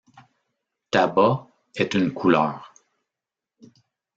[0.89, 1.45] Tabac
[1.75, 2.73] est une couleur.